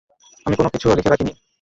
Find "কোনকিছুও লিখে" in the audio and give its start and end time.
0.57-1.11